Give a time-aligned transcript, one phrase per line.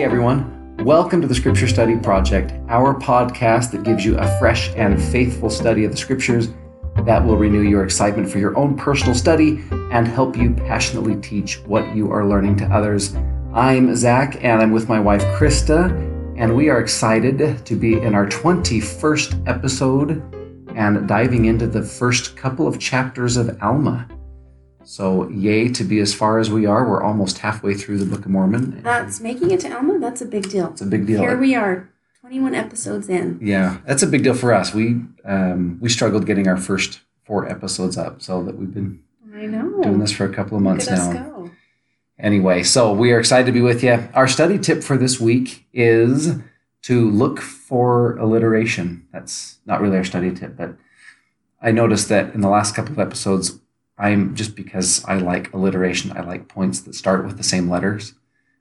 [0.00, 4.70] Hey everyone, welcome to the Scripture Study Project, our podcast that gives you a fresh
[4.74, 6.48] and faithful study of the Scriptures
[7.04, 9.62] that will renew your excitement for your own personal study
[9.92, 13.14] and help you passionately teach what you are learning to others.
[13.52, 15.90] I'm Zach and I'm with my wife Krista,
[16.38, 20.22] and we are excited to be in our 21st episode
[20.74, 24.08] and diving into the first couple of chapters of Alma.
[24.90, 26.84] So, yay to be as far as we are.
[26.84, 28.82] We're almost halfway through the Book of Mormon.
[28.82, 30.00] That's making it to Alma.
[30.00, 30.66] That's a big deal.
[30.70, 31.20] It's a big deal.
[31.20, 31.88] Here we are,
[32.22, 33.38] 21 episodes in.
[33.40, 34.74] Yeah, that's a big deal for us.
[34.74, 39.00] We um, we struggled getting our first four episodes up, so that we've been
[39.32, 39.80] I know.
[39.80, 41.12] doing this for a couple of months now.
[41.12, 41.50] go.
[42.18, 44.08] Anyway, so we are excited to be with you.
[44.12, 46.34] Our study tip for this week is
[46.82, 49.06] to look for alliteration.
[49.12, 50.74] That's not really our study tip, but
[51.62, 53.59] I noticed that in the last couple of episodes,
[54.00, 58.14] I'm just because I like alliteration, I like points that start with the same letters.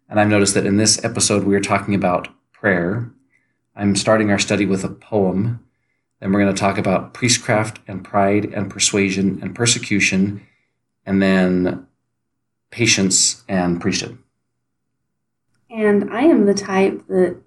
[0.10, 3.10] And I've noticed that in this episode, we are talking about prayer.
[3.76, 5.64] I'm starting our study with a poem.
[6.20, 10.46] Then we're going to talk about priestcraft and pride and persuasion and persecution.
[11.06, 11.88] And then
[12.70, 14.18] patience and priesthood.
[15.70, 17.38] And I am the type that,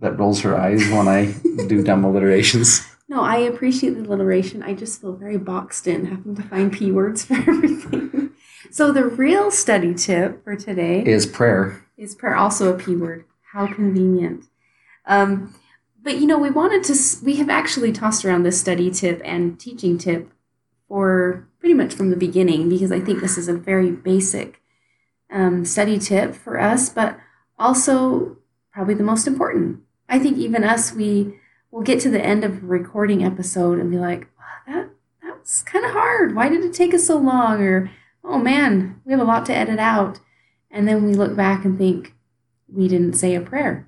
[0.00, 1.34] That rolls her eyes when I
[1.66, 2.86] do dumb alliterations.
[3.08, 4.62] no, I appreciate the alliteration.
[4.62, 8.30] I just feel very boxed in having to find P words for everything.
[8.70, 11.84] so the real study tip for today Is prayer.
[11.96, 13.24] is prayer also a P word.
[13.52, 14.44] How convenient.
[15.06, 15.54] Um,
[16.02, 19.58] but you know, we wanted to, we have actually tossed around this study tip and
[19.58, 20.30] teaching tip
[20.88, 24.60] for pretty much from the beginning because I think this is a very basic
[25.30, 27.18] um, study tip for us, but
[27.58, 28.36] also
[28.72, 29.80] probably the most important.
[30.08, 31.38] I think even us, we
[31.76, 34.90] will get to the end of a recording episode and be like, "Wow, that,
[35.22, 36.34] that was kind of hard.
[36.34, 37.60] Why did it take us so long?
[37.60, 37.90] Or,
[38.24, 40.18] oh man, we have a lot to edit out.
[40.70, 42.14] And then we look back and think,
[42.66, 43.86] we didn't say a prayer.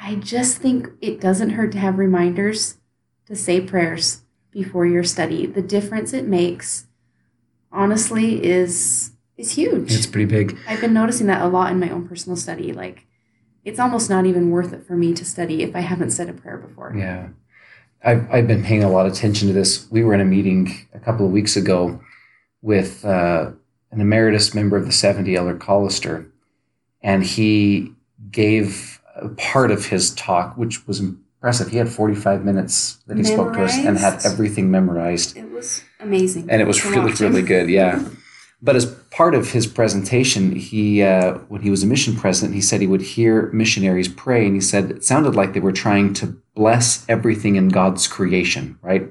[0.00, 2.78] I just think it doesn't hurt to have reminders
[3.26, 5.44] to say prayers before your study.
[5.44, 6.86] The difference it makes,
[7.70, 9.92] honestly, is is huge.
[9.92, 10.58] It's pretty big.
[10.66, 12.72] I've been noticing that a lot in my own personal study.
[12.72, 13.06] Like,
[13.64, 16.32] it's almost not even worth it for me to study if I haven't said a
[16.32, 16.94] prayer before.
[16.96, 17.28] Yeah.
[18.04, 19.88] I've, I've been paying a lot of attention to this.
[19.90, 22.00] We were in a meeting a couple of weeks ago
[22.60, 23.52] with uh,
[23.92, 26.28] an emeritus member of the 70, Elder Callister,
[27.00, 27.92] and he
[28.30, 31.68] gave a part of his talk, which was impressive.
[31.68, 35.36] He had 45 minutes that he spoke to us and had everything memorized.
[35.36, 36.50] It was amazing.
[36.50, 38.04] and it was really really good yeah
[38.62, 42.60] but as part of his presentation he uh, when he was a mission president he
[42.60, 46.14] said he would hear missionaries pray and he said it sounded like they were trying
[46.14, 49.08] to bless everything in god's creation right?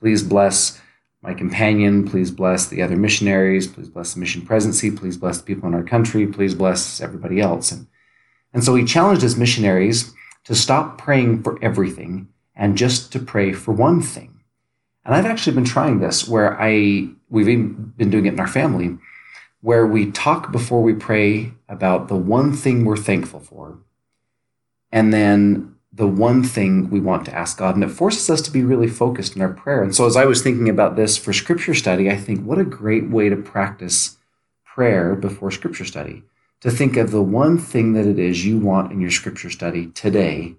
[0.00, 0.80] Please bless
[1.22, 5.44] my companion please bless the other missionaries please bless the mission presidency please bless the
[5.44, 7.72] people in our country please bless everybody else.
[7.72, 7.86] And,
[8.52, 10.12] and so he challenged his missionaries
[10.44, 14.37] to stop praying for everything and just to pray for one thing
[15.08, 18.98] and I've actually been trying this where I we've been doing it in our family
[19.62, 23.78] where we talk before we pray about the one thing we're thankful for
[24.92, 28.50] and then the one thing we want to ask God and it forces us to
[28.50, 29.82] be really focused in our prayer.
[29.82, 32.64] And so as I was thinking about this for scripture study, I think what a
[32.64, 34.18] great way to practice
[34.64, 36.22] prayer before scripture study.
[36.60, 39.86] To think of the one thing that it is you want in your scripture study
[39.86, 40.56] today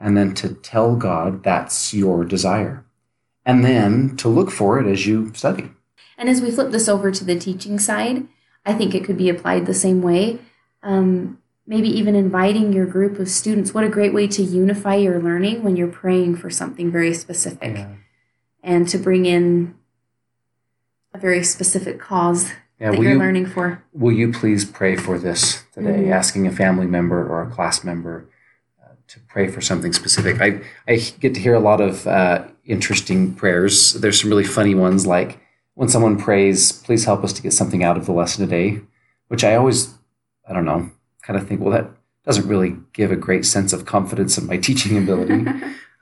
[0.00, 2.83] and then to tell God that's your desire
[3.46, 5.70] and then to look for it as you study.
[6.16, 8.26] And as we flip this over to the teaching side,
[8.64, 10.38] I think it could be applied the same way.
[10.82, 13.74] Um, maybe even inviting your group of students.
[13.74, 17.86] What a great way to unify your learning when you're praying for something very specific
[18.62, 19.74] and to bring in
[21.12, 22.50] a very specific cause
[22.80, 23.82] Yeah, that you're you, learning for.
[23.92, 26.04] will you please pray for this today?
[26.04, 26.10] Mhm.
[26.12, 28.26] Asking a family member or a class member
[29.08, 30.40] to pray for something specific.
[30.40, 30.60] I,
[30.90, 33.94] I get to hear a lot of uh, interesting prayers.
[33.94, 35.38] There's some really funny ones, like
[35.74, 38.80] when someone prays, please help us to get something out of the lesson today,
[39.28, 39.94] which I always,
[40.48, 40.90] I don't know,
[41.22, 41.90] kind of think, well, that
[42.24, 45.44] doesn't really give a great sense of confidence in my teaching ability.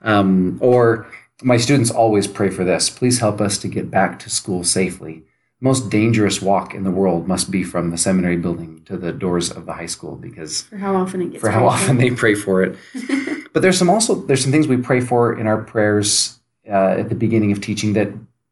[0.01, 1.07] Um, or
[1.41, 2.89] my students always pray for this.
[2.89, 5.23] Please help us to get back to school safely.
[5.63, 9.49] Most dangerous walk in the world must be from the seminary building to the doors
[9.49, 12.35] of the high school because for how often it gets for how often they pray
[12.35, 12.75] for it.
[13.53, 17.09] But there's some also there's some things we pray for in our prayers uh, at
[17.09, 18.09] the beginning of teaching that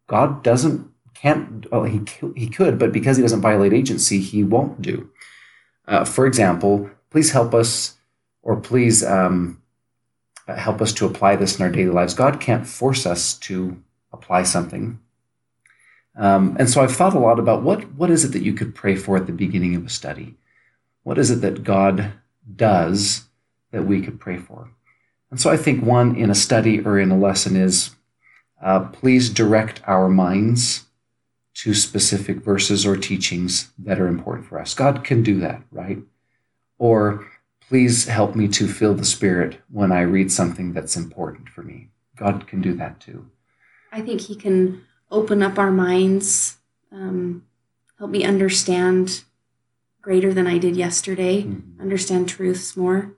[0.08, 2.02] God doesn't can't well he
[2.36, 5.10] he could but because he doesn't violate agency he won't do.
[5.88, 7.96] Uh, for example, please help us
[8.44, 9.62] or please um,
[10.48, 12.14] uh, help us to apply this in our daily lives.
[12.14, 13.82] God can't force us to
[14.14, 15.00] apply something.
[16.16, 18.76] Um, and so I've thought a lot about what what is it that you could
[18.76, 20.36] pray for at the beginning of a study.
[21.04, 22.14] What is it that God
[22.56, 23.26] does
[23.72, 24.72] that we could pray for.
[25.30, 27.96] And so I think one in a study or in a lesson is
[28.62, 30.86] uh, please direct our minds
[31.54, 34.74] to specific verses or teachings that are important for us.
[34.74, 36.00] God can do that, right?
[36.78, 37.28] Or
[37.68, 41.90] please help me to feel the Spirit when I read something that's important for me.
[42.16, 43.30] God can do that too.
[43.92, 46.58] I think He can open up our minds,
[46.92, 47.46] um,
[48.00, 49.24] help me understand
[50.02, 51.82] greater than I did yesterday, mm-hmm.
[51.82, 53.14] understand truths more.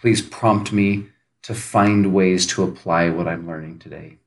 [0.00, 1.06] Please prompt me
[1.42, 4.18] to find ways to apply what I'm learning today.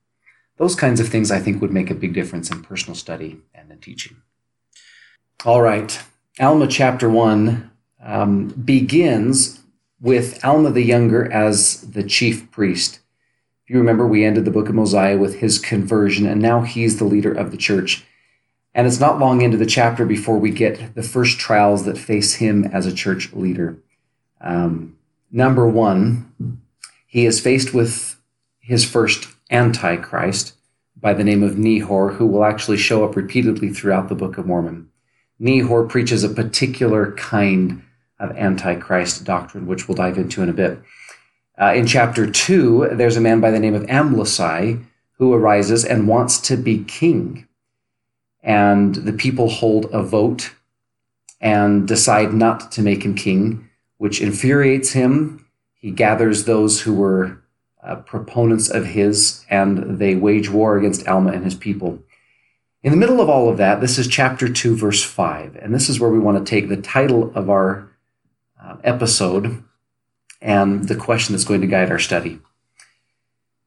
[0.57, 3.71] Those kinds of things I think would make a big difference in personal study and
[3.71, 4.17] in teaching.
[5.43, 5.99] All right,
[6.39, 7.71] Alma chapter 1
[8.03, 9.61] um, begins
[9.99, 12.99] with Alma the Younger as the chief priest.
[13.65, 16.99] If you remember, we ended the book of Mosiah with his conversion, and now he's
[16.99, 18.05] the leader of the church.
[18.75, 22.35] And it's not long into the chapter before we get the first trials that face
[22.35, 23.79] him as a church leader.
[24.39, 24.97] Um,
[25.31, 26.61] number one,
[27.07, 28.21] he is faced with
[28.59, 30.53] his first antichrist
[30.95, 34.45] by the name of Nehor, who will actually show up repeatedly throughout the Book of
[34.45, 34.91] Mormon.
[35.41, 37.81] Nehor preaches a particular kind
[38.19, 40.79] of antichrist doctrine, which we'll dive into in a bit.
[41.59, 44.83] Uh, in chapter 2, there's a man by the name of Amlici
[45.17, 47.47] who arises and wants to be king.
[48.43, 50.51] And the people hold a vote
[51.39, 55.45] and decide not to make him king, which infuriates him
[55.85, 57.43] he gathers those who were
[57.83, 61.99] uh, proponents of his, and they wage war against Alma and his people.
[62.81, 65.55] In the middle of all of that, this is chapter 2, verse 5.
[65.57, 67.87] And this is where we want to take the title of our
[68.59, 69.63] uh, episode
[70.45, 72.39] and the question that's going to guide our study.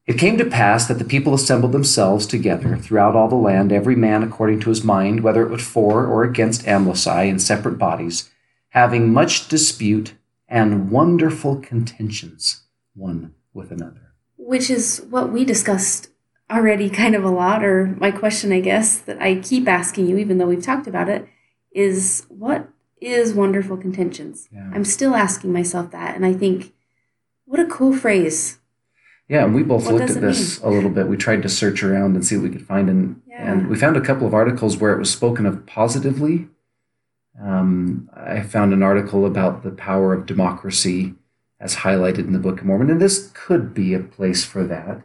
[0.07, 3.97] It came to pass that the people assembled themselves together throughout all the land, every
[3.97, 8.31] man according to his mind, whether it was for or against Amlici in separate bodies,
[8.71, 10.15] having much dispute
[10.47, 12.63] and wonderful contentions
[12.95, 14.13] one with another.
[14.37, 16.09] Which is what we discussed
[16.49, 20.17] already kind of a lot, or my question, I guess, that I keep asking you,
[20.17, 21.29] even though we've talked about it,
[21.73, 22.69] is what
[23.01, 24.49] is wonderful contentions?
[24.53, 24.71] Yeah.
[24.75, 26.17] I'm still asking myself that.
[26.17, 26.73] And I think,
[27.45, 28.59] what a cool phrase.
[29.29, 31.09] Yeah, and we both what looked at this a little bit.
[31.09, 32.89] We tried to search around and see what we could find.
[32.89, 33.53] And, yeah.
[33.53, 36.49] and we found a couple of articles where it was spoken of positively
[37.41, 41.15] um, I found an article about the power of democracy
[41.61, 45.03] as highlighted in the Book of Mormon, and this could be a place for that.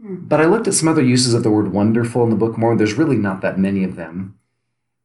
[0.00, 0.16] Hmm.
[0.26, 2.58] But I looked at some other uses of the word wonderful in the Book of
[2.58, 2.78] Mormon.
[2.78, 4.38] There's really not that many of them.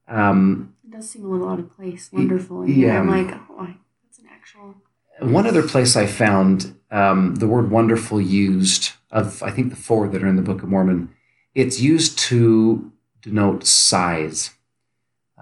[0.08, 2.10] Um, it does seem a little out of place.
[2.12, 2.68] Wonderful.
[2.68, 3.00] yeah.
[3.00, 3.68] I'm like, oh,
[4.04, 4.76] that's an actual.
[5.20, 10.08] One other place I found um, the word wonderful used of I think the four
[10.08, 11.14] that are in the Book of Mormon.
[11.54, 12.92] It's used to
[13.22, 14.52] denote size.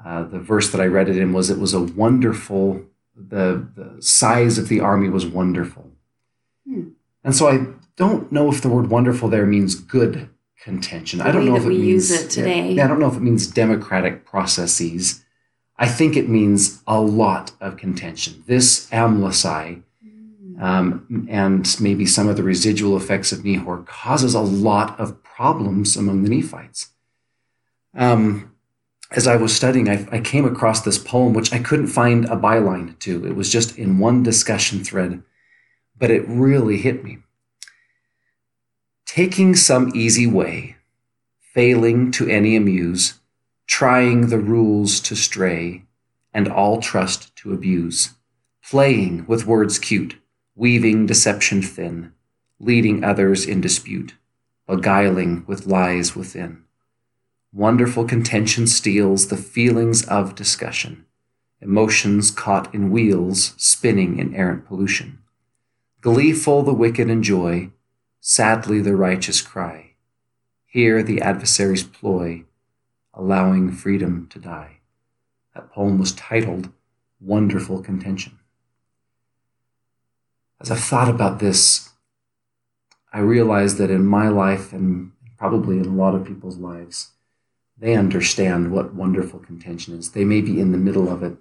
[0.03, 2.81] Uh, the verse that I read it in was it was a wonderful,
[3.15, 5.91] the, the size of the army was wonderful.
[6.67, 6.89] Hmm.
[7.23, 7.67] And so I
[7.97, 10.29] don't know if the word wonderful there means good
[10.61, 11.19] contention.
[11.19, 12.71] The I don't know if it means it today.
[12.71, 15.23] Yeah, I don't know if it means democratic processes.
[15.79, 18.43] I think it means a lot of contention.
[18.47, 20.63] This Amlici hmm.
[20.63, 25.95] um, and maybe some of the residual effects of Nehor causes a lot of problems
[25.95, 26.89] among the Nephites.
[27.95, 28.51] Um,
[29.11, 32.35] as I was studying, I, I, came across this poem, which I couldn't find a
[32.35, 33.25] byline to.
[33.25, 35.23] It was just in one discussion thread,
[35.97, 37.19] but it really hit me.
[39.05, 40.75] Taking some easy way,
[41.53, 43.19] failing to any amuse,
[43.67, 45.83] trying the rules to stray,
[46.33, 48.15] and all trust to abuse,
[48.63, 50.15] playing with words cute,
[50.55, 52.11] weaving deception thin,
[52.59, 54.15] leading others in dispute,
[54.65, 56.63] beguiling with lies within
[57.53, 61.05] Wonderful contention steals the feelings of discussion,
[61.61, 65.19] emotions caught in wheels spinning in errant pollution.
[66.01, 67.71] Gleeful the wicked enjoy,
[68.19, 69.93] sadly the righteous cry.
[70.65, 72.43] Here the adversary's ploy,
[73.17, 74.77] allowing freedom to die.
[75.55, 76.69] That poem was titled
[77.19, 78.37] Wonderful Contention.
[80.61, 81.89] As I've thought about this,
[83.11, 87.11] I realize that in my life and probably in a lot of people's lives,
[87.77, 90.11] they understand what wonderful contention is.
[90.11, 91.37] They may be in the middle of it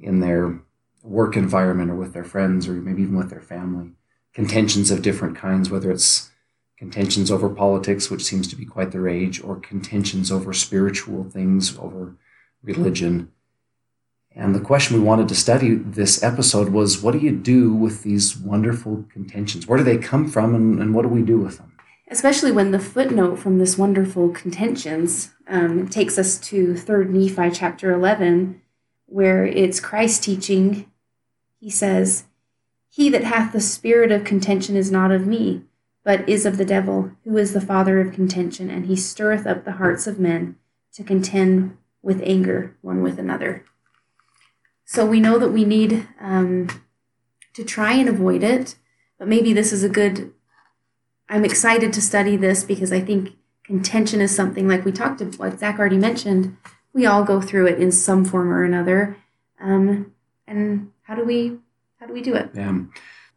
[0.00, 0.58] in their
[1.02, 3.92] work environment or with their friends or maybe even with their family.
[4.32, 6.30] Contentions of different kinds, whether it's
[6.78, 11.78] contentions over politics, which seems to be quite the rage, or contentions over spiritual things,
[11.78, 12.16] over
[12.62, 13.30] religion.
[14.34, 18.02] And the question we wanted to study this episode was what do you do with
[18.02, 19.66] these wonderful contentions?
[19.66, 21.74] Where do they come from and, and what do we do with them?
[22.08, 27.92] especially when the footnote from this wonderful contentions um, takes us to 3rd Nephi chapter
[27.92, 28.60] 11,
[29.06, 30.90] where it's Christ teaching.
[31.58, 32.24] He says,
[32.88, 35.62] He that hath the spirit of contention is not of me,
[36.04, 39.64] but is of the devil, who is the father of contention, and he stirreth up
[39.64, 40.56] the hearts of men
[40.92, 43.64] to contend with anger one with another.
[44.84, 46.68] So we know that we need um,
[47.54, 48.76] to try and avoid it,
[49.18, 50.32] but maybe this is a good.
[51.28, 53.30] I'm excited to study this because I think
[53.64, 56.56] contention is something like we talked about, what Zach already mentioned.
[56.92, 59.16] We all go through it in some form or another.
[59.58, 60.12] Um,
[60.46, 61.58] and how do we
[61.98, 62.50] how do we do it?
[62.54, 62.78] Yeah.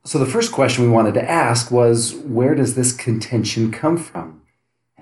[0.07, 4.41] So the first question we wanted to ask was where does this contention come from?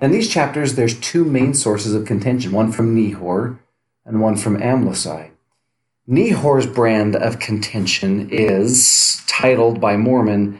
[0.02, 3.56] In these chapters, there's two main sources of contention, one from Nehor
[4.04, 5.30] and one from Amlici.
[6.08, 10.58] Nehor's brand of contention is titled by Mormon,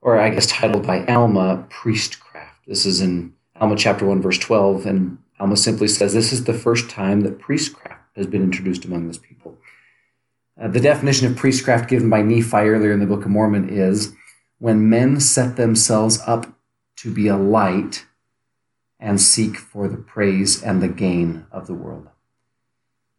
[0.00, 2.64] or I guess titled by Alma, priestcraft.
[2.68, 6.54] This is in Alma chapter 1, verse 12, and Alma simply says this is the
[6.54, 9.58] first time that priestcraft has been introduced among this people.
[10.60, 14.12] Uh, the definition of priestcraft given by Nephi earlier in the Book of Mormon is
[14.58, 16.46] when men set themselves up
[16.96, 18.04] to be a light
[18.98, 22.08] and seek for the praise and the gain of the world.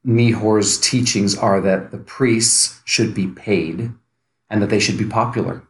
[0.05, 3.91] Nehor's teachings are that the priests should be paid
[4.49, 5.63] and that they should be popular,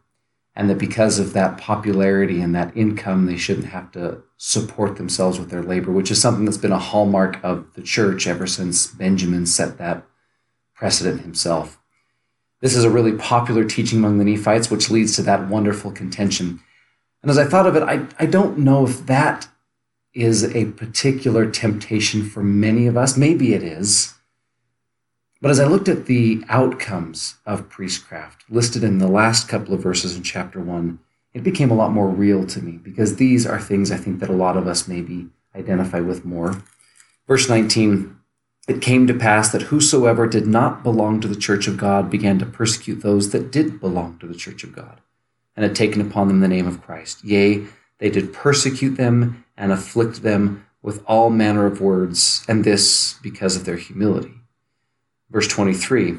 [0.56, 5.40] and that because of that popularity and that income, they shouldn't have to support themselves
[5.40, 8.88] with their labor, which is something that's been a hallmark of the church ever since
[8.88, 10.04] Benjamin set that
[10.82, 11.80] precedent himself.
[12.60, 16.60] This is a really popular teaching among the Nephites, which leads to that wonderful contention.
[17.22, 19.48] And as I thought of it, I, I don't know if that
[20.16, 23.16] is a particular temptation for many of us.
[23.16, 24.16] Maybe it is.
[25.40, 29.84] But as I looked at the outcomes of priestcraft listed in the last couple of
[29.84, 30.98] verses in chapter one,
[31.36, 34.32] it became a lot more real to me because these are things I think that
[34.32, 36.64] a lot of us maybe identify with more.
[37.28, 38.18] Verse 19
[38.68, 42.39] it came to pass that whosoever did not belong to the church of God began
[42.39, 45.01] to persecute those that did belong to the church of God,
[45.56, 47.24] and had taken upon them the name of Christ.
[47.24, 47.65] Yea,
[47.98, 53.56] they did persecute them and afflict them with all manner of words, and this because
[53.56, 54.34] of their humility.
[55.30, 56.18] Verse 23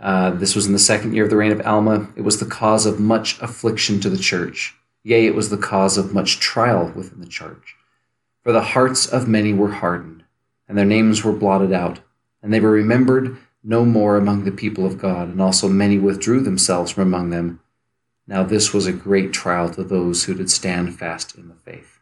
[0.00, 2.08] uh, this was in the second year of the reign of Alma.
[2.16, 4.74] It was the cause of much affliction to the church.
[5.02, 7.76] Yea, it was the cause of much trial within the church.
[8.42, 10.19] For the hearts of many were hardened
[10.70, 11.98] and their names were blotted out,
[12.44, 16.38] and they were remembered no more among the people of God, and also many withdrew
[16.42, 17.58] themselves from among them.
[18.28, 21.98] Now this was a great trial to those who did stand fast in the faith.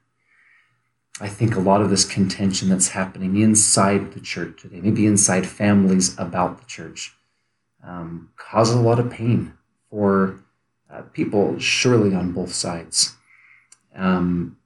[1.18, 5.46] I think a lot of this contention that's happening inside the church today, maybe inside
[5.46, 7.14] families about the church,
[7.82, 9.54] um, causes a lot of pain
[9.88, 10.40] for
[10.92, 13.14] uh, people, surely on both sides.
[13.96, 14.57] Um,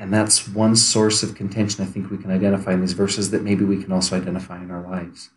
[0.00, 3.42] and that's one source of contention I think we can identify in these verses that
[3.42, 5.28] maybe we can also identify in our lives.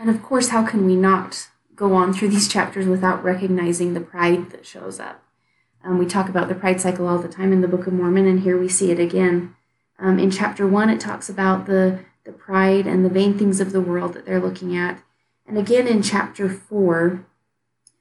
[0.00, 4.00] And of course, how can we not go on through these chapters without recognizing the
[4.00, 5.22] pride that shows up?
[5.84, 8.26] Um, we talk about the pride cycle all the time in the Book of Mormon,
[8.26, 9.54] and here we see it again.
[10.00, 13.70] Um, in chapter one, it talks about the, the pride and the vain things of
[13.70, 15.04] the world that they're looking at.
[15.46, 17.26] And again in chapter four,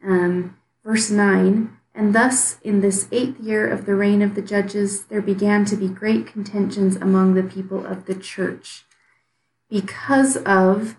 [0.04, 5.06] um, verse 9, and thus, in this eighth year of the reign of the judges,
[5.06, 8.84] there began to be great contentions among the people of the church
[9.70, 10.98] because of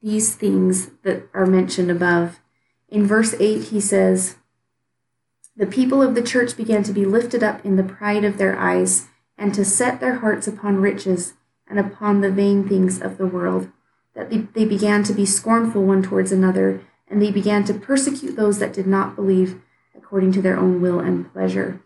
[0.00, 2.40] these things that are mentioned above.
[2.88, 4.36] In verse 8, he says,
[5.56, 8.56] The people of the church began to be lifted up in the pride of their
[8.56, 11.34] eyes, and to set their hearts upon riches
[11.68, 13.70] and upon the vain things of the world,
[14.14, 18.36] that they, they began to be scornful one towards another, and they began to persecute
[18.36, 19.60] those that did not believe
[19.96, 21.80] according to their own will and pleasure.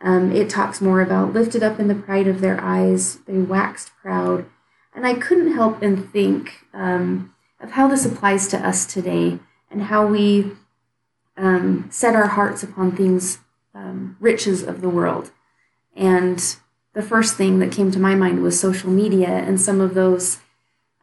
[0.00, 3.90] Um, it talks more about lifted up in the pride of their eyes, they waxed
[4.00, 4.46] proud.
[4.94, 9.38] And I couldn't help and think um, of how this applies to us today
[9.70, 10.52] and how we
[11.36, 13.38] um, set our hearts upon things,
[13.74, 15.30] um, riches of the world.
[15.94, 16.56] And
[16.92, 20.38] the first thing that came to my mind was social media and some of those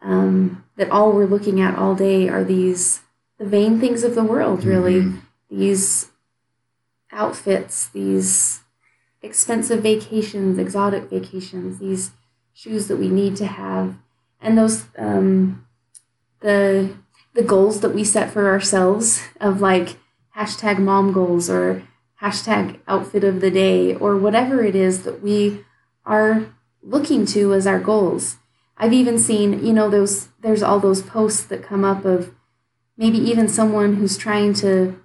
[0.01, 3.01] um, that all we're looking at all day are these
[3.37, 5.01] the vain things of the world, really.
[5.01, 5.19] Mm-hmm.
[5.49, 6.11] These
[7.11, 8.61] outfits, these
[9.21, 12.11] expensive vacations, exotic vacations, these
[12.53, 13.95] shoes that we need to have,
[14.41, 15.65] and those um,
[16.41, 16.95] the
[17.33, 19.97] the goals that we set for ourselves of like
[20.35, 21.83] hashtag mom goals or
[22.21, 25.63] hashtag outfit of the day or whatever it is that we
[26.05, 26.47] are
[26.81, 28.37] looking to as our goals.
[28.77, 32.33] I've even seen, you know, those there's all those posts that come up of
[32.95, 34.99] maybe even someone who's trying to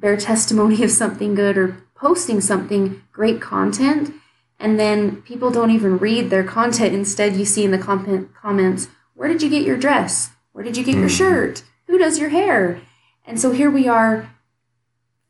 [0.00, 4.12] bear testimony of something good or posting something great content
[4.58, 8.88] and then people don't even read their content instead you see in the comment comments
[9.14, 11.08] where did you get your dress where did you get your hmm.
[11.08, 12.80] shirt who does your hair
[13.26, 14.28] and so here we are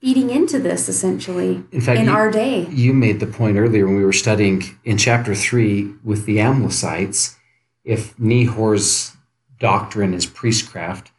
[0.01, 2.67] feeding into this essentially In fact, in you- our day.
[2.69, 7.37] You made the point earlier when we were studying in chapter three with the Amlicites.
[7.85, 9.17] If Nehor's
[9.59, 11.11] doctrine is priestcraft,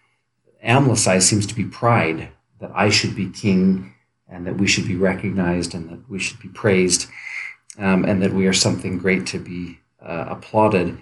[0.63, 3.93] Amlici seems to be pride that I should be king
[4.27, 7.09] and that we should be recognized and that we should be praised
[7.77, 10.97] um, and that we are something great to be uh, applauded.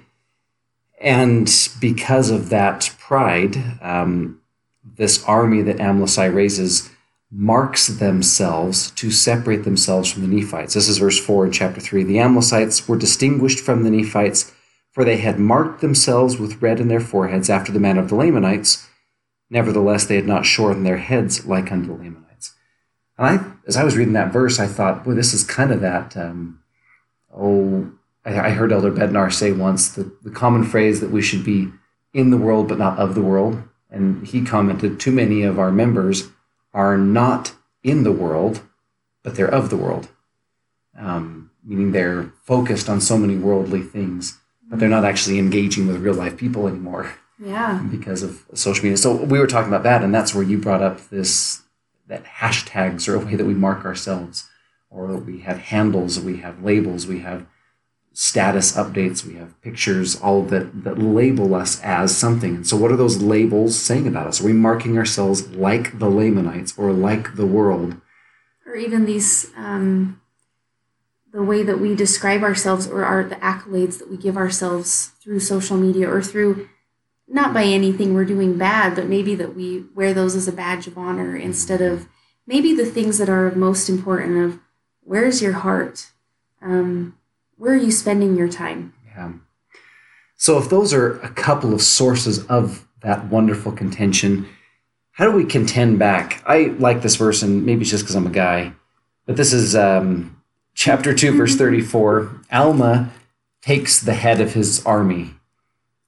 [0.99, 4.41] And because of that pride, um,
[4.83, 6.89] this army that Amlici raises
[7.35, 10.75] marks themselves to separate themselves from the Nephites.
[10.75, 12.03] This is verse 4 in chapter 3.
[12.03, 14.51] The Amlicites were distinguished from the Nephites,
[14.91, 18.15] for they had marked themselves with red in their foreheads after the manner of the
[18.15, 18.87] Lamanites.
[19.53, 22.55] Nevertheless, they had not shorn their heads like unto the Lamanites.
[23.19, 25.79] And I, as I was reading that verse, I thought, boy, this is kind of
[25.81, 26.17] that.
[26.17, 26.63] Um,
[27.31, 27.91] oh,
[28.25, 31.69] I, I heard Elder Bednar say once the, the common phrase that we should be
[32.15, 33.61] in the world but not of the world.
[33.91, 36.29] And he commented, too many of our members
[36.73, 38.63] are not in the world,
[39.21, 40.09] but they're of the world.
[40.97, 46.01] Um, meaning they're focused on so many worldly things, but they're not actually engaging with
[46.01, 47.85] real life people anymore Yeah.
[47.91, 48.97] because of social media.
[48.97, 51.61] So we were talking about that, and that's where you brought up this
[52.07, 54.49] that hashtags are a way that we mark ourselves,
[54.89, 57.45] or we have handles, we have labels, we have
[58.13, 62.55] status updates, we have pictures, all that that label us as something.
[62.55, 64.41] And so, what are those labels saying about us?
[64.41, 67.99] Are we marking ourselves like the Lamanites or like the world?
[68.65, 70.21] Or even these, um,
[71.31, 75.39] the way that we describe ourselves or our the accolades that we give ourselves through
[75.39, 76.69] social media or through
[77.27, 80.87] not by anything we're doing bad, but maybe that we wear those as a badge
[80.87, 82.07] of honor instead of
[82.45, 84.59] maybe the things that are most important of
[85.01, 86.11] where's your heart?
[86.61, 87.17] Um,
[87.57, 88.93] where are you spending your time?
[89.05, 89.33] Yeah.
[90.35, 94.47] So, if those are a couple of sources of that wonderful contention,
[95.11, 96.43] how do we contend back?
[96.45, 98.73] I like this verse, and maybe it's just because I'm a guy,
[99.25, 100.41] but this is um,
[100.73, 102.41] chapter 2, verse 34.
[102.51, 103.11] Alma
[103.61, 105.35] takes the head of his army.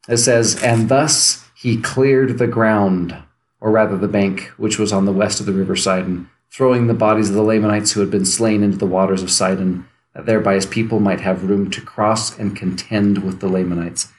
[0.08, 3.16] It says, And thus he cleared the ground,
[3.60, 6.94] or rather the bank, which was on the west of the river Sidon, throwing the
[6.94, 10.54] bodies of the Lamanites who had been slain into the waters of Sidon, that thereby
[10.54, 14.10] his people might have room to cross and contend with the Lamanites.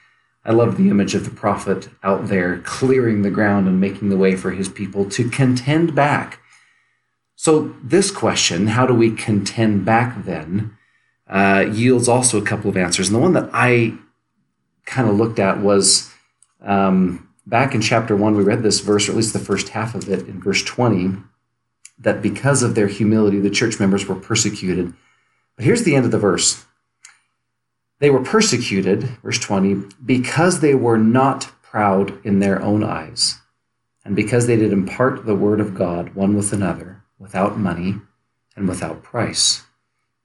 [0.45, 4.17] I love the image of the prophet out there clearing the ground and making the
[4.17, 6.41] way for his people to contend back.
[7.35, 10.77] So, this question, how do we contend back then,
[11.29, 13.09] uh, yields also a couple of answers.
[13.09, 13.95] And the one that I
[14.87, 16.11] kind of looked at was
[16.63, 19.95] um, back in chapter 1, we read this verse, or at least the first half
[19.95, 21.17] of it, in verse 20,
[21.99, 24.93] that because of their humility, the church members were persecuted.
[25.57, 26.65] But here's the end of the verse.
[27.99, 33.39] They were persecuted, verse 20, because they were not proud in their own eyes,
[34.05, 37.97] and because they did impart the word of God one with another, without money
[38.55, 39.63] and without price.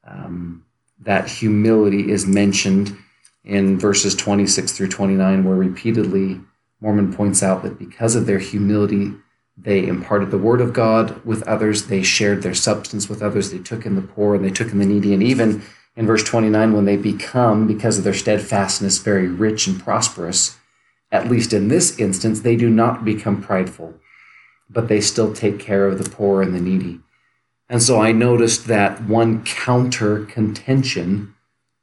[0.05, 0.65] Um,
[0.99, 2.97] that humility is mentioned
[3.43, 6.39] in verses 26 through 29, where repeatedly
[6.79, 9.13] Mormon points out that because of their humility,
[9.57, 13.59] they imparted the word of God with others, they shared their substance with others, they
[13.59, 15.63] took in the poor and they took in the needy, and even
[15.95, 20.57] in verse 29, when they become, because of their steadfastness, very rich and prosperous,
[21.11, 23.93] at least in this instance, they do not become prideful,
[24.69, 26.99] but they still take care of the poor and the needy.
[27.67, 31.35] And so I noticed that one counter contention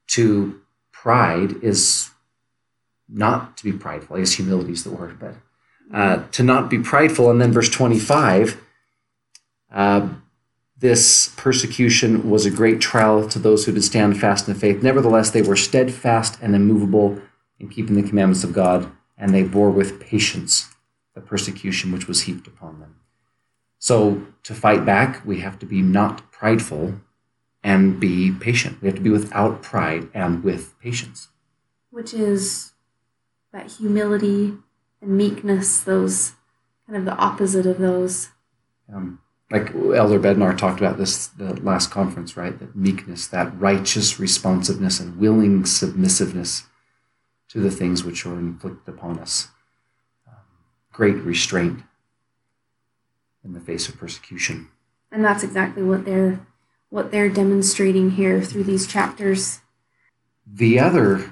[0.08, 0.60] to
[1.02, 2.10] pride is
[3.08, 4.16] not to be prideful.
[4.16, 5.34] I guess humility is the word, but
[5.94, 7.30] uh, to not be prideful.
[7.30, 8.60] And then verse 25
[9.72, 10.08] uh,
[10.78, 14.82] this persecution was a great trial to those who did stand fast in the faith.
[14.82, 17.20] Nevertheless, they were steadfast and immovable
[17.58, 20.72] in keeping the commandments of God, and they bore with patience
[21.14, 22.94] the persecution which was heaped upon them.
[23.80, 26.94] So, to fight back, we have to be not prideful
[27.68, 28.80] and be patient.
[28.80, 31.28] We have to be without pride and with patience.
[31.90, 32.72] which is
[33.52, 34.54] that humility
[35.02, 36.32] and meekness, those
[36.86, 38.28] kind of the opposite of those.
[38.92, 42.58] Um, like Elder Bednar talked about this the last conference, right?
[42.58, 46.64] That meekness, that righteous responsiveness and willing submissiveness
[47.48, 49.48] to the things which are inflicted upon us.
[50.26, 50.34] Um,
[50.92, 51.82] great restraint
[53.44, 54.68] in the face of persecution.
[55.10, 56.40] And that's exactly what they're
[56.90, 59.60] what they're demonstrating here through these chapters.
[60.46, 61.30] The other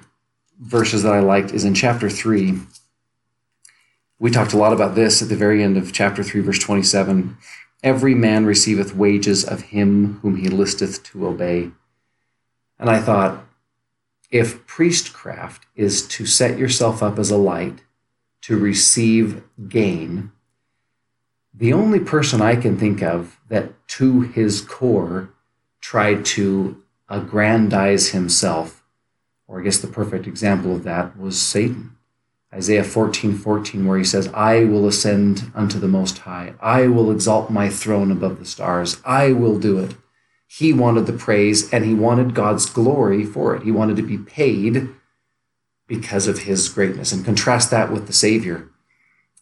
[0.59, 2.59] verses that I liked is in chapter 3.
[4.19, 7.37] We talked a lot about this at the very end of chapter 3, verse 27.
[7.83, 11.71] Every man receiveth wages of him whom he listeth to obey.
[12.79, 13.45] And I thought,
[14.31, 17.81] if priestcraft is to set yourself up as a light
[18.43, 20.33] to receive gain,
[21.55, 25.31] the only person I can think of that to his core
[25.81, 28.85] tried to aggrandize himself,
[29.47, 31.97] or I guess the perfect example of that was Satan.
[32.53, 36.55] Isaiah 14 14, where he says, I will ascend unto the Most High.
[36.61, 39.01] I will exalt my throne above the stars.
[39.05, 39.95] I will do it.
[40.47, 43.63] He wanted the praise and he wanted God's glory for it.
[43.63, 44.89] He wanted to be paid
[45.87, 47.13] because of his greatness.
[47.13, 48.69] And contrast that with the Savior,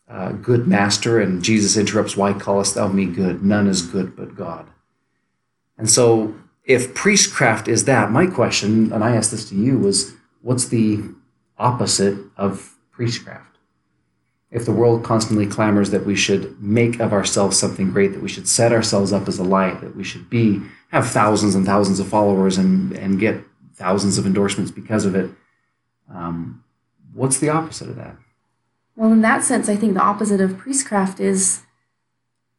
[0.09, 1.21] uh, good master.
[1.21, 3.45] And Jesus interrupts, Why callest thou me good?
[3.45, 4.67] None is good but God.
[5.77, 6.35] And so,
[6.65, 11.01] if priestcraft is that, my question, and I asked this to you, was what's the
[11.59, 13.59] opposite of priestcraft?
[14.51, 18.29] If the world constantly clamors that we should make of ourselves something great, that we
[18.29, 21.99] should set ourselves up as a light, that we should be have thousands and thousands
[21.99, 23.43] of followers and and get
[23.75, 25.29] thousands of endorsements because of it,
[26.09, 26.63] um,
[27.13, 28.17] what's the opposite of that?
[28.97, 31.63] Well, in that sense, I think the opposite of priestcraft is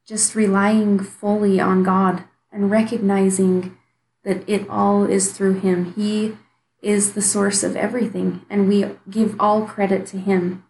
[0.06, 2.26] just relying fully on God
[2.56, 3.78] and recognizing
[4.24, 5.94] that it all is through Him.
[5.94, 6.38] He
[6.82, 10.64] is the source of everything, and we give all credit to Him.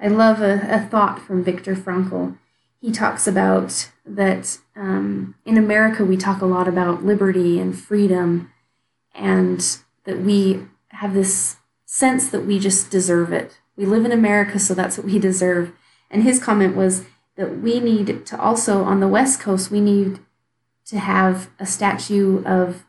[0.00, 2.38] I love a, a thought from Viktor Frankl.
[2.80, 8.52] He talks about that um, in America we talk a lot about liberty and freedom,
[9.14, 13.58] and that we have this sense that we just deserve it.
[13.76, 15.72] We live in America, so that's what we deserve.
[16.10, 17.04] And his comment was
[17.36, 20.20] that we need to also, on the West Coast, we need
[20.86, 22.84] to have a statue of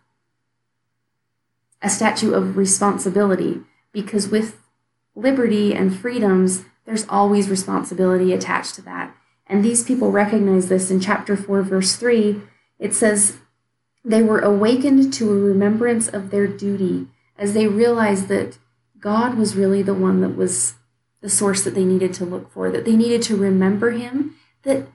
[1.82, 4.60] a statue of responsibility because with
[5.16, 9.16] liberty and freedoms there's always responsibility attached to that
[9.48, 12.42] and these people recognize this in chapter 4 verse 3
[12.80, 13.38] it says
[14.04, 18.58] they were awakened to a remembrance of their duty as they realized that
[19.00, 20.76] God was really the one that was
[21.22, 24.36] the source that they needed to look for, that they needed to remember Him.
[24.64, 24.88] That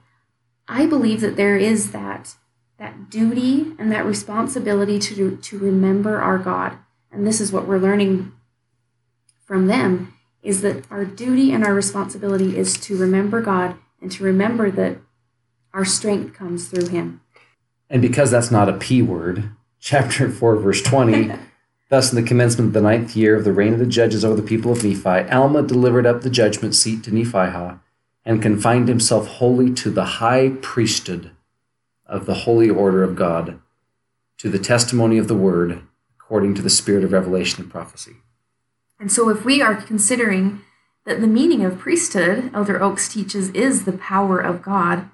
[0.67, 2.35] I believe that there is that
[2.81, 6.79] that duty and that responsibility to to remember our God,
[7.11, 8.31] and this is what we're learning
[9.45, 14.23] from them is that our duty and our responsibility is to remember God and to
[14.23, 14.97] remember that
[15.75, 17.21] our strength comes through Him.
[17.87, 21.33] And because that's not a P word, chapter 4, verse 20
[21.89, 24.35] Thus, in the commencement of the ninth year of the reign of the judges over
[24.35, 27.79] the people of Nephi, Alma delivered up the judgment seat to Nephihah
[28.25, 31.31] and confined himself wholly to the high priesthood
[32.11, 33.59] of the holy order of God,
[34.37, 35.81] to the testimony of the word,
[36.19, 38.17] according to the spirit of revelation and prophecy.
[38.99, 40.61] And so, if we are considering
[41.05, 45.09] that the meaning of priesthood, Elder Oaks teaches, is the power of God,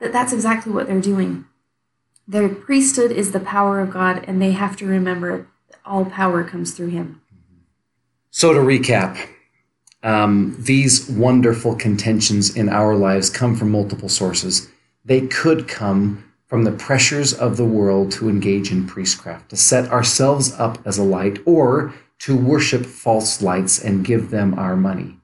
[0.00, 1.44] that that's exactly what they're doing.
[2.26, 6.42] Their priesthood is the power of God, and they have to remember that all power
[6.42, 7.20] comes through him.
[8.30, 9.28] So, to recap,
[10.02, 14.70] um, these wonderful contentions in our lives come from multiple sources.
[15.04, 19.88] They could come from the pressures of the world to engage in priestcraft, to set
[19.88, 25.16] ourselves up as a light, or to worship false lights and give them our money.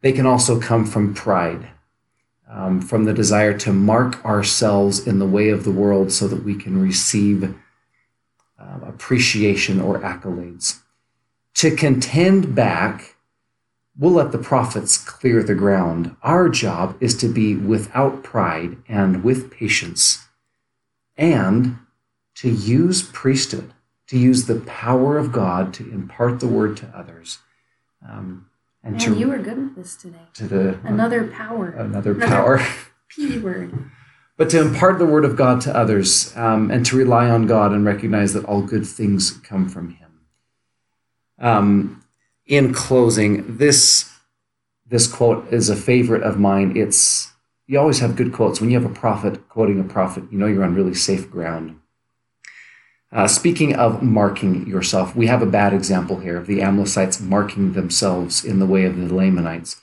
[0.00, 1.68] They can also come from pride,
[2.48, 6.42] um, from the desire to mark ourselves in the way of the world so that
[6.42, 7.54] we can receive
[8.58, 10.80] um, appreciation or accolades.
[11.56, 13.16] To contend back,
[13.98, 16.16] we'll let the prophets clear the ground.
[16.22, 20.26] Our job is to be without pride and with patience,
[21.16, 21.78] and
[22.36, 23.72] to use priesthood,
[24.08, 27.38] to use the power of God to impart the word to others.
[28.08, 28.46] Um,
[28.82, 30.28] and Man, to, you were good with this today.
[30.34, 31.70] To the another power.
[31.70, 32.66] Another, another power.
[33.08, 33.90] P word
[34.40, 37.72] but to impart the word of God to others um, and to rely on God
[37.72, 40.20] and recognize that all good things come from Him.
[41.38, 42.02] Um,
[42.46, 44.10] in closing, this
[44.86, 46.74] this quote is a favorite of mine.
[46.74, 47.30] It's
[47.70, 50.24] you always have good quotes when you have a prophet quoting a prophet.
[50.32, 51.78] You know you're on really safe ground.
[53.12, 57.74] Uh, speaking of marking yourself, we have a bad example here of the Amlicites marking
[57.74, 59.80] themselves in the way of the Lamanites.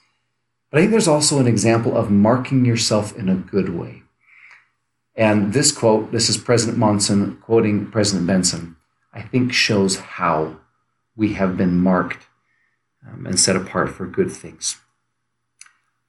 [0.70, 4.04] But I think there's also an example of marking yourself in a good way.
[5.16, 8.76] And this quote, this is President Monson quoting President Benson,
[9.14, 10.58] I think shows how
[11.16, 12.28] we have been marked
[13.08, 14.76] um, and set apart for good things.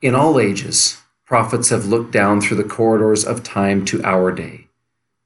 [0.03, 4.67] In all ages, prophets have looked down through the corridors of time to our day.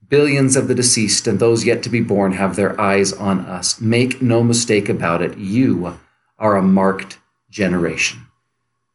[0.09, 3.81] Billions of the deceased and those yet to be born have their eyes on us.
[3.81, 5.97] Make no mistake about it, you
[6.41, 7.19] are a marked
[7.51, 8.27] generation.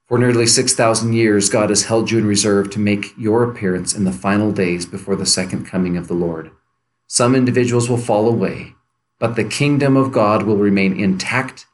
[0.03, 4.03] For nearly 6,000 years, God has held you in reserve to make your appearance in
[4.03, 6.51] the final days before the second coming of the Lord.
[7.07, 8.73] Some individuals will fall away,
[9.17, 11.67] but the kingdom of God will remain intact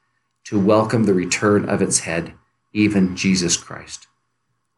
[0.43, 2.33] to welcome the return of its head,
[2.71, 4.05] even Jesus Christ.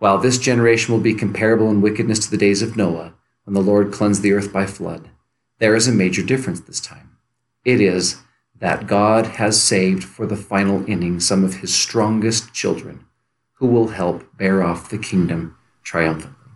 [0.05, 3.59] While this generation will be comparable in wickedness to the days of Noah, when the
[3.59, 5.09] Lord cleansed the earth by flood,
[5.57, 7.17] there is a major difference this time.
[7.63, 8.17] It is
[8.55, 13.05] that God has saved for the final inning some of his strongest children
[13.53, 16.51] who will help bear off the kingdom triumphantly.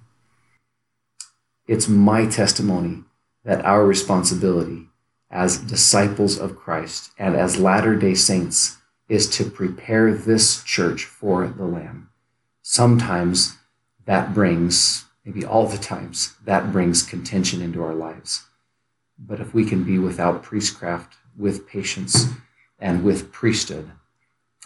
[1.66, 3.04] It's my testimony
[3.46, 4.90] that our responsibility
[5.32, 11.48] as disciples of Christ and as Latter day Saints is to prepare this church for
[11.48, 12.10] the Lamb.
[12.72, 13.58] Sometimes
[14.06, 18.44] that brings, maybe all the times, that brings contention into our lives.
[19.18, 22.28] But if we can be without priestcraft, with patience,
[22.78, 23.90] and with priesthood,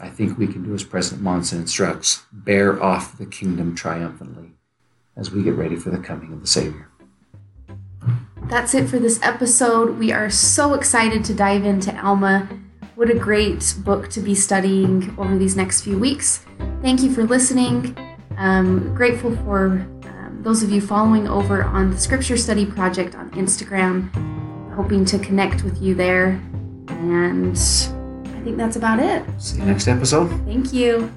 [0.02, 4.52] I think we can do as President Monson instructs bear off the kingdom triumphantly
[5.16, 6.90] as we get ready for the coming of the Savior.
[8.50, 9.98] That's it for this episode.
[9.98, 12.50] We are so excited to dive into Alma.
[12.96, 16.46] What a great book to be studying over these next few weeks.
[16.84, 17.98] Thank you for listening.
[18.36, 19.68] Um, grateful for
[20.04, 24.12] um, those of you following over on the Scripture Study Project on Instagram.
[24.76, 26.42] Hoping to connect with you there.
[26.90, 29.24] And I think that's about it.
[29.40, 30.28] See you next episode.
[30.46, 31.10] Thank you.